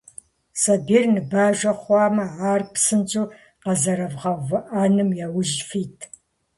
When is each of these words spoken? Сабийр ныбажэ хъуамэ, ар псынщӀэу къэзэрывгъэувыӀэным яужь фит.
Сабийр 0.61 1.03
ныбажэ 1.13 1.71
хъуамэ, 1.81 2.25
ар 2.51 2.61
псынщӀэу 2.71 3.31
къэзэрывгъэувыӀэным 3.61 5.09
яужь 5.25 5.57
фит. 5.69 5.99